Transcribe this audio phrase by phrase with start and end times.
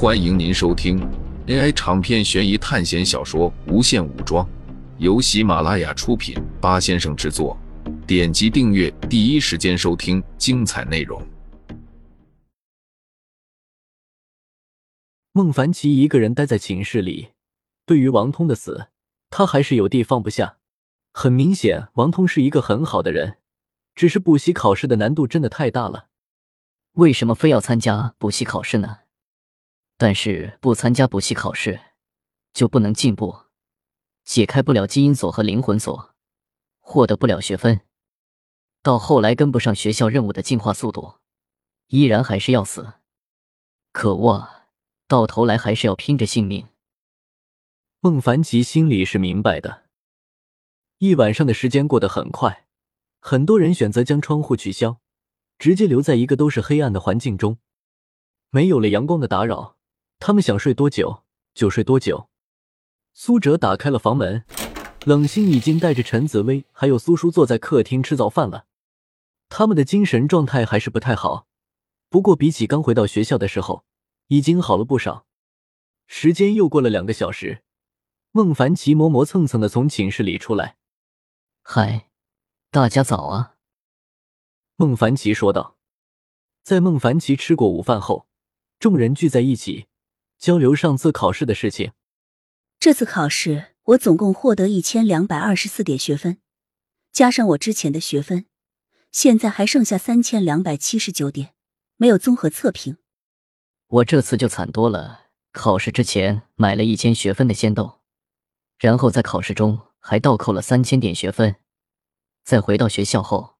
[0.00, 0.96] 欢迎您收听
[1.48, 4.46] AI 长篇悬疑探险小说《无限武装》，
[4.98, 7.58] 由喜马拉雅出品，八先生制作。
[8.06, 11.20] 点击订阅，第一时间收听精彩内容。
[15.32, 17.30] 孟凡奇一个人待在寝室里，
[17.84, 18.90] 对于王通的死，
[19.30, 20.58] 他还是有地放不下。
[21.12, 23.38] 很明显，王通是一个很好的人，
[23.96, 26.06] 只是补习考试的难度真的太大了。
[26.92, 28.98] 为什么非要参加补习考试呢？
[29.98, 31.80] 但是不参加补习考试，
[32.54, 33.36] 就不能进步，
[34.24, 36.14] 解开不了基因锁和灵魂锁，
[36.78, 37.80] 获得不了学分，
[38.80, 41.16] 到后来跟不上学校任务的进化速度，
[41.88, 42.94] 依然还是要死。
[43.90, 44.68] 可恶啊！
[45.08, 46.68] 到头来还是要拼着性命。
[47.98, 49.86] 孟凡奇心里是明白的。
[50.98, 52.68] 一晚上的时间过得很快，
[53.18, 55.00] 很多人选择将窗户取消，
[55.58, 57.58] 直接留在一个都是黑暗的环境中，
[58.50, 59.77] 没有了阳光的打扰，
[60.18, 62.28] 他们想睡多久就睡多久。
[63.12, 64.44] 苏哲打开了房门，
[65.04, 68.66] 冷心已经带着陈紫薇还有苏叔坐在客厅吃早饭了。
[69.48, 71.46] 他们的精神状态还是不太好，
[72.08, 73.84] 不过比起刚回到学校的时候。
[74.28, 75.26] 已经好了不少。
[76.06, 77.62] 时间又过了两个小时，
[78.30, 80.76] 孟凡奇磨磨蹭蹭的从寝室里出来。
[81.62, 82.10] 嗨，
[82.70, 83.54] 大家早啊！
[84.76, 85.78] 孟凡奇说道。
[86.62, 88.28] 在孟凡奇吃过午饭后，
[88.78, 89.86] 众人聚在一起
[90.38, 91.92] 交流上次考试的事情。
[92.80, 96.38] 这次考试我总共获得一千两百二十四点学分，
[97.12, 98.46] 加上我之前的学分，
[99.10, 101.54] 现在还剩下三千两百七十九点，
[101.96, 102.98] 没有综合测评。
[103.88, 108.00] 我这次就惨多了，考试之前买了一千学分的仙豆，
[108.78, 111.56] 然后在考试中还倒扣了三千点学分，
[112.44, 113.56] 再回到学校后，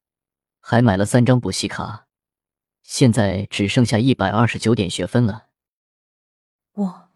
[0.61, 2.07] 还买了三张补习卡，
[2.85, 5.48] 现在只剩下一百二十九点学分了。
[6.79, 7.09] 我，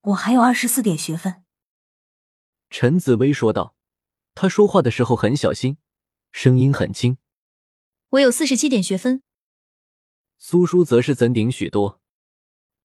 [0.00, 1.44] 我还有二十四点学分。
[2.70, 3.74] 陈紫薇说道，
[4.34, 5.76] 她说话的时候很小心，
[6.32, 7.18] 声音很轻。
[8.10, 9.22] 我有四十七点学分。
[10.38, 12.00] 苏叔则是怎顶许多。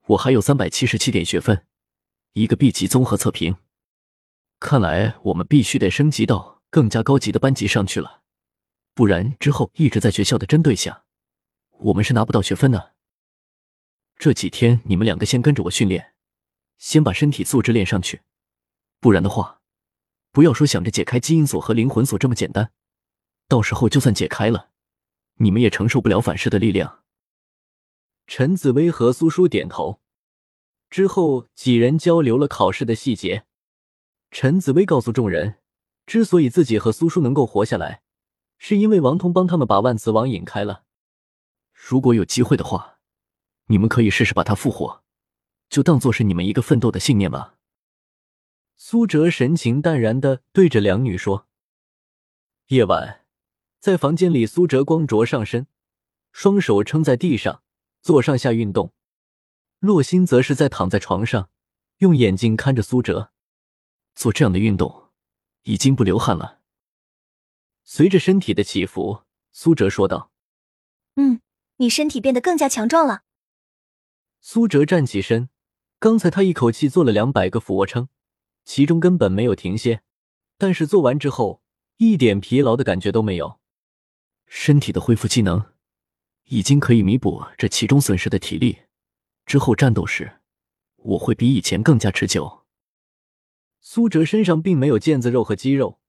[0.08, 1.66] 我还有三百七十七点学分，
[2.34, 3.56] 一个 B 级综合测评。
[4.60, 8.24] 看来我们必须得升级到更加高级的班级上去了，
[8.94, 11.06] 不然之后一直在学校的针对下，
[11.80, 12.97] 我们是拿不到学分的。
[14.20, 16.14] 这几天你们两个先跟着我训练，
[16.78, 18.22] 先把身体素质练上去，
[19.00, 19.62] 不然的话，
[20.32, 22.72] 不要说想着解开基因锁和灵魂锁这么简单，
[23.48, 24.72] 到时候就算解开了，
[25.36, 27.04] 你们也承受不了反噬的力量。
[28.26, 30.02] 陈紫薇和苏叔点头，
[30.90, 33.46] 之后几人交流了考试的细节。
[34.32, 35.60] 陈紫薇告诉众人，
[36.08, 38.02] 之所以自己和苏叔能够活下来，
[38.58, 40.86] 是因为王通帮他们把万磁王引开了。
[41.72, 42.97] 如果有机会的话，
[43.68, 45.04] 你们可以试试把他复活，
[45.70, 47.56] 就当做是你们一个奋斗的信念吧。
[48.76, 51.48] 苏哲神情淡然的对着两女说。
[52.68, 53.26] 夜晚，
[53.80, 55.68] 在房间里，苏哲光着上身，
[56.32, 57.64] 双手撑在地上。
[58.00, 58.94] 做上下运动，
[59.80, 61.50] 洛心则是在躺在床上，
[61.98, 63.34] 用眼睛看着苏哲
[64.16, 65.10] 做这样的运动，
[65.64, 66.62] 已经不流汗了。
[67.84, 70.32] 随着身体的起伏，苏哲说道
[71.18, 71.42] ：“嗯，
[71.78, 73.24] 你身体变得更加强壮了。”
[74.40, 75.50] 苏哲站起身，
[76.00, 78.10] 刚才他一口气做了两百个俯卧撑，
[78.64, 80.02] 其中根本没有停歇，
[80.58, 81.62] 但是做完之后
[81.98, 83.60] 一点疲劳的感觉都没有，
[84.46, 85.74] 身体的恢复机能。
[86.46, 88.84] 已经可以弥补这其中损失的体力，
[89.46, 90.40] 之后战斗时
[90.96, 92.64] 我会比以前更加持久。
[93.82, 96.00] 苏哲身上并没有腱子肉和肌肉，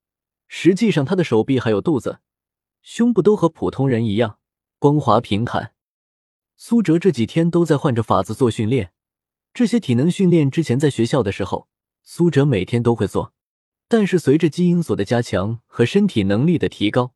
[0.47, 2.21] 实际上他的手臂还有肚子、
[2.83, 4.39] 胸部都和普通人一样
[4.79, 5.75] 光滑平坦。
[6.61, 8.93] 苏哲这几天都在换着法子做训练，
[9.55, 11.69] 这些体能训练之前在学校的时候，
[12.03, 13.33] 苏哲每天都会做，
[13.87, 17.15] 但是随着基因锁的加强和身体能力的提高，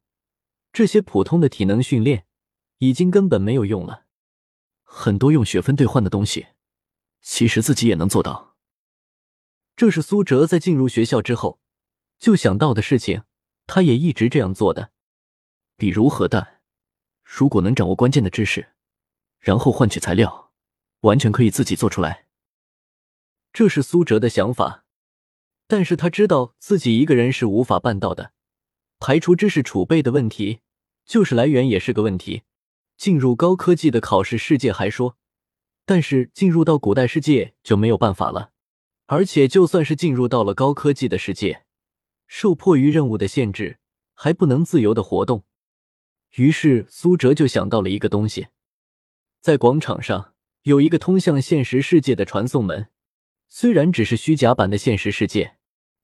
[0.72, 2.24] 这些普通的体能训练。
[2.78, 4.06] 已经根本没有用了，
[4.82, 6.48] 很多用学分兑换的东西，
[7.20, 8.56] 其实自己也能做到。
[9.76, 11.60] 这是苏哲在进入学校之后
[12.18, 13.22] 就想到的事情，
[13.68, 14.90] 他也一直这样做的。
[15.76, 16.60] 比如核弹，
[17.22, 18.71] 如果能掌握关键的知识，
[19.42, 20.52] 然后换取材料，
[21.00, 22.26] 完全可以自己做出来。
[23.52, 24.84] 这是苏哲的想法，
[25.66, 28.32] 但是他知道自己一个人是无法办到的。
[29.00, 30.60] 排除知识储备的问题，
[31.04, 32.44] 就是来源也是个问题。
[32.96, 35.18] 进入高科技的考试世界还说，
[35.84, 38.52] 但是进入到古代世界就没有办法了。
[39.06, 41.64] 而且就算是进入到了高科技的世界，
[42.28, 43.80] 受迫于任务的限制，
[44.14, 45.42] 还不能自由的活动。
[46.36, 48.46] 于是苏哲就想到了一个东西，
[49.42, 52.90] 在广场上有一个通向现实世界的传送门，
[53.48, 55.56] 虽然只是虚假版的现实世界，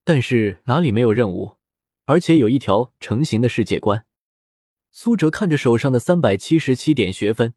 [0.02, 1.58] 但是哪里没有任务，
[2.06, 4.04] 而且有一条成型的世界观。
[4.90, 7.54] 苏哲看着手上的三百七十七点学分，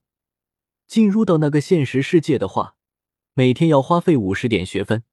[0.86, 2.76] 进入到那个现实世界的话，
[3.34, 5.04] 每天要花费五十点学分，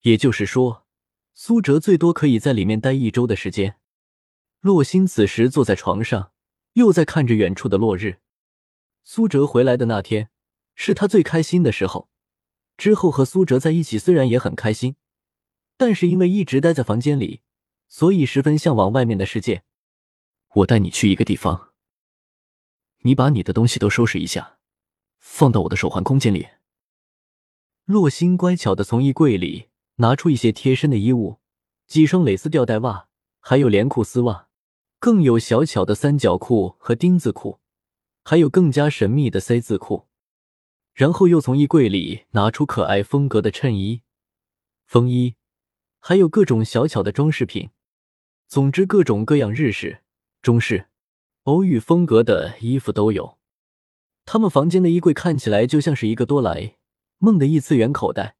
[0.00, 0.86] 也就是说，
[1.34, 3.76] 苏哲最多可以在里面待一周的时间。
[4.62, 6.32] 洛心此时坐在床上，
[6.72, 8.20] 又在看着远处的落日。
[9.08, 10.30] 苏哲回来的那天，
[10.74, 12.08] 是他最开心的时候。
[12.76, 14.96] 之后和苏哲在一起，虽然也很开心，
[15.76, 17.40] 但是因为一直待在房间里，
[17.86, 19.62] 所以十分向往外面的世界。
[20.54, 21.72] 我带你去一个地方，
[23.02, 24.58] 你把你的东西都收拾一下，
[25.20, 26.48] 放到我的手环空间里。
[27.84, 29.68] 洛心乖巧的从衣柜里
[29.98, 31.38] 拿出一些贴身的衣物，
[31.86, 33.06] 几双蕾丝吊带袜，
[33.38, 34.48] 还有连裤丝袜，
[34.98, 37.60] 更有小巧的三角裤和丁字裤，
[38.28, 40.08] 还有更加神秘的 C 字裤。
[40.94, 44.02] 然后又从衣柜里拿出可爱风格的衬衣、
[44.84, 45.36] 风衣，
[46.00, 47.70] 还有各种小巧的装饰品。
[48.48, 50.02] 总之，各种各样日式、
[50.42, 50.88] 中式、
[51.44, 53.38] 欧语风格的衣服都有。
[54.24, 56.78] 他们房间的衣柜看起来就像是一个多啦 A
[57.18, 58.34] 梦的异次元口袋。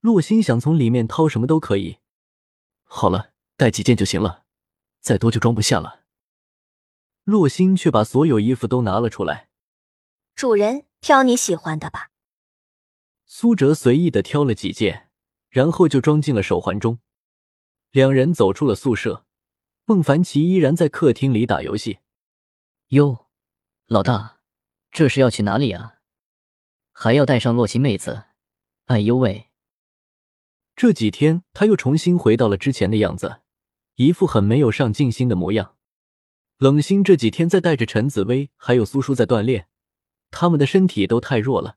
[0.00, 1.96] 洛心想从里面掏什么都可以。
[2.82, 4.42] 好了，带几件就行了，
[5.00, 6.02] 再多就装不下了。
[7.26, 9.50] 洛星却把所有衣服都拿了出来。
[10.34, 10.86] 主人。
[10.98, 12.10] 挑你喜欢的吧。
[13.26, 15.08] 苏哲随意的挑了几件，
[15.50, 16.98] 然后就装进了手环中。
[17.92, 19.24] 两人走出了宿舍，
[19.84, 22.00] 孟凡奇依然在客厅里打游戏。
[22.88, 23.28] 哟，
[23.86, 24.40] 老大，
[24.90, 25.98] 这是要去哪里啊？
[26.90, 28.24] 还要带上洛星妹子？
[28.86, 29.50] 哎呦喂！
[30.74, 33.42] 这几天他又重新回到了之前的样子，
[33.94, 35.75] 一副很没有上进心的模样。
[36.58, 39.68] 冷心这几天在带着陈紫薇还有苏叔在锻炼。
[40.30, 41.76] 他们的身体都太弱了，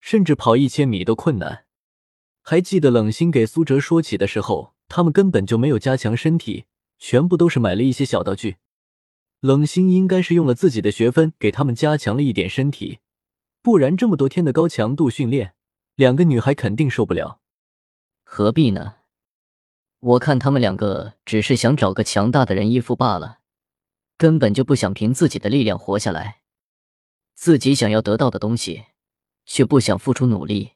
[0.00, 1.64] 甚至跑一千米都困难。
[2.40, 6.66] 还记得冷心给苏哲说起的时候，他们根本就没有加强身体，
[6.98, 8.56] 全部都是买了一些小道具。
[9.40, 13.00] 冷心应该是用了自己的学分给他们加强了一点身体，
[13.60, 15.54] 不然这么多天的高强度训练，
[15.96, 17.40] 两个女孩肯定受不了。
[18.22, 18.94] 何必呢？
[19.98, 23.40] 我看他们两个只是想找个强大的人依附罢了，
[24.22, 26.42] 根本就不想凭自己的力量活下来。
[27.34, 28.84] 自己想要得到的东西，
[29.46, 30.74] 却不想付出努力，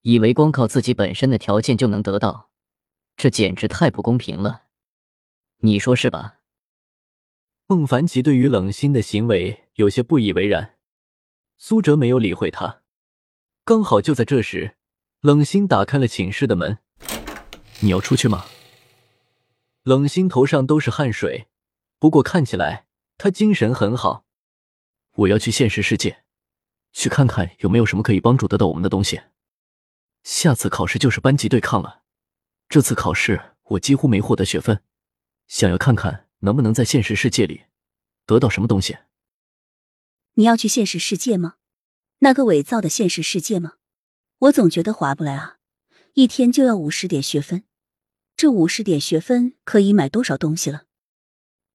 [0.00, 2.48] 以为光靠自己本身的条件就能得到，
[3.18, 4.62] 这简直太不公平了。
[5.58, 6.38] 你说是吧？
[7.66, 10.78] 孟凡奇对于冷心的行为有些不以为然。
[11.58, 12.80] 苏哲没有理会他。
[13.66, 14.78] 刚好就在这时，
[15.20, 16.78] 冷心打开了寝室的门。
[17.80, 18.46] 你要出去吗？
[19.82, 21.48] 冷心头上都是汗水，
[22.00, 22.86] 不过看起来
[23.18, 24.24] 他精神很好。
[25.12, 26.24] 我要去现实世界，
[26.92, 29.20] 去看看有没有什么可以帮助得到我们的东西。
[30.24, 32.02] 下次考试就是班级对抗了，
[32.68, 34.82] 这次考试我几乎没获得学分，
[35.46, 37.64] 想要看看能不能在现实世界里
[38.24, 38.96] 得到什么东西。
[40.34, 41.56] 你要去现实世界吗？
[42.20, 43.74] 那个伪造的现实世界吗？
[44.38, 45.58] 我总觉得划不来啊！
[46.14, 47.64] 一天就要五十点学分，
[48.36, 50.84] 这五十点学分可以买多少东西了？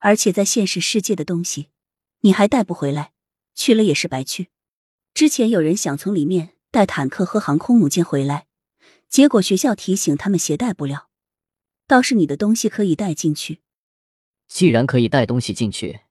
[0.06, 1.70] 而且在现实世界的东西，
[2.20, 3.14] 你还带不回来。
[3.56, 4.50] 去了也是白去。
[5.16, 8.46] 之前有人想从里面带坦克和航空母舰回来，
[9.10, 11.10] 结果学校提醒他们携带不了。
[11.88, 13.62] 倒是你的东西可以带进去。
[14.48, 16.02] 既然可以带东西进去，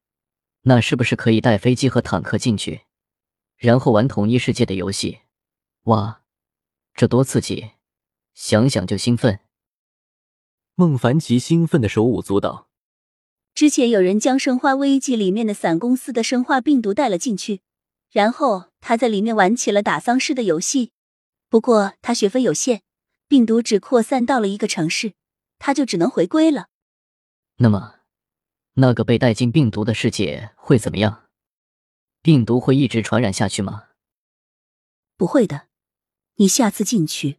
[0.63, 2.81] 那是不是可以带飞机和坦克进去，
[3.57, 5.21] 然后玩统一世界的游戏？
[5.85, 6.23] 哇，
[6.97, 7.71] 这多刺激！
[8.35, 9.39] 想想就兴奋。
[10.75, 12.69] 孟凡奇兴奋的手舞足蹈。
[13.55, 17.61] 之前有人将《生化危机》里面的伞公司的生化病毒带了进去，
[18.11, 20.91] 然后他在里面玩起了打丧尸的游戏。
[21.49, 22.83] 不过他学分有限，
[23.29, 25.13] 病毒只扩散到了一个城市，
[25.61, 26.67] 他就只能回归了。
[27.59, 28.01] 那么，
[28.73, 31.27] 那个被带进病毒的世界会怎么样？
[32.23, 33.85] 病毒会一直传染下去吗？
[35.17, 35.69] 不会的，
[36.39, 37.39] 你下次进去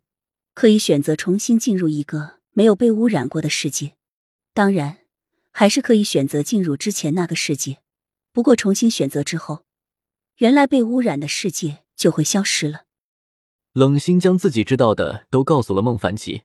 [0.54, 3.98] 可以选择重新进入一个没有被污染过的世界，
[4.54, 5.00] 当然。
[5.58, 7.80] 还是可以选择进入之前那个世界，
[8.34, 9.64] 不过重新选择之后，
[10.40, 12.84] 原来被污染的世界就会消失了。
[13.72, 16.42] 冷心将自己知道的都告诉了孟凡奇。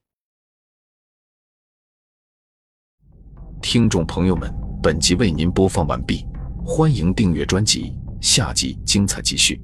[3.61, 4.49] 听众朋友们，
[4.81, 6.25] 本集为您播放完毕，
[6.65, 9.61] 欢迎订阅专辑，下集精彩继续。